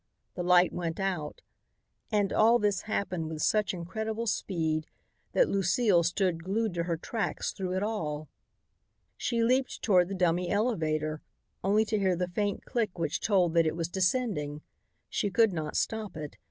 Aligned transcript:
The 0.33 0.41
light 0.41 0.73
went 0.73 0.99
out. 0.99 1.43
And 2.11 2.33
all 2.33 2.57
this 2.57 2.81
happened 2.89 3.29
with 3.29 3.43
such 3.43 3.71
incredible 3.71 4.25
speed 4.25 4.87
that 5.33 5.47
Lucile 5.47 6.01
stood 6.01 6.43
glued 6.43 6.73
to 6.73 6.85
her 6.85 6.97
tracks 6.97 7.51
through 7.53 7.73
it 7.75 7.83
all. 7.83 8.27
She 9.15 9.43
leaped 9.43 9.83
toward 9.83 10.07
the 10.07 10.15
dummy 10.15 10.49
elevator, 10.49 11.21
only 11.63 11.85
to 11.85 11.99
hear 11.99 12.15
the 12.15 12.27
faint 12.29 12.65
click 12.65 12.97
which 12.97 13.19
told 13.19 13.53
that 13.53 13.67
it 13.67 13.75
was 13.75 13.89
descending. 13.89 14.61
She 15.07 15.29
could 15.29 15.53
not 15.53 15.75
stop 15.77 16.17
it. 16.17 16.35